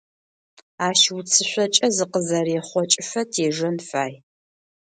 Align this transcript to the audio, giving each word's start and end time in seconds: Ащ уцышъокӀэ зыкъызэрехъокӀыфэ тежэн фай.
Ащ 0.87 1.01
уцышъокӀэ 1.17 1.87
зыкъызэрехъокӀыфэ 1.95 3.21
тежэн 3.31 3.77
фай. 3.87 4.13